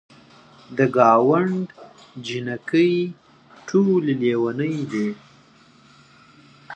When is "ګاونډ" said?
0.95-1.67